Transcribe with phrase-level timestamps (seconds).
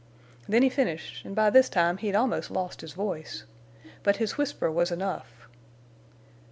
[0.49, 3.43] "Then he finished, an' by this time he'd almost lost his voice.
[4.01, 5.47] But his whisper was enough.